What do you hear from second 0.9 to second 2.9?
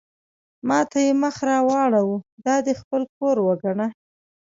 یې مخ را واړاوه: دا دې